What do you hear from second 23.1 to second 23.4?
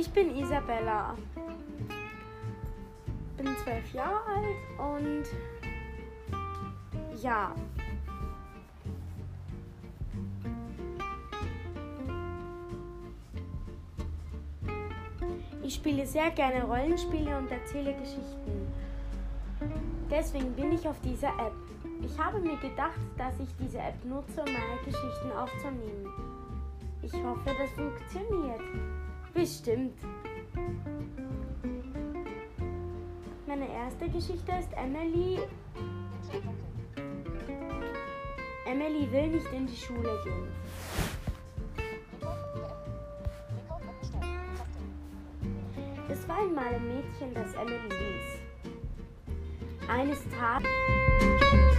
dass